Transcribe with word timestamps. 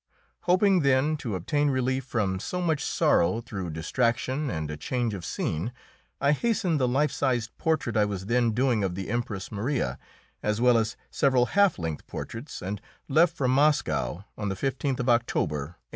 Hoping, 0.45 0.79
then, 0.79 1.15
to 1.17 1.35
obtain 1.35 1.69
relief 1.69 2.03
from 2.05 2.39
so 2.39 2.59
much 2.59 2.83
sorrow 2.83 3.39
through 3.39 3.69
distraction 3.69 4.49
and 4.49 4.71
a 4.71 4.75
change 4.75 5.13
of 5.13 5.23
scene, 5.23 5.71
I 6.19 6.31
hastened 6.31 6.79
the 6.79 6.87
life 6.87 7.11
sized 7.11 7.55
portrait 7.59 7.95
I 7.95 8.05
was 8.05 8.25
then 8.25 8.49
doing 8.53 8.83
of 8.83 8.95
the 8.95 9.09
Empress 9.11 9.51
Maria, 9.51 9.99
as 10.41 10.59
well 10.59 10.79
as 10.79 10.97
several 11.11 11.45
half 11.53 11.77
length 11.77 12.07
portraits, 12.07 12.63
and 12.63 12.81
left 13.07 13.37
for 13.37 13.47
Moscow 13.47 14.25
on 14.35 14.49
the 14.49 14.55
15th 14.55 14.99
of 15.01 15.07
October, 15.07 15.57
1800. 15.57 15.75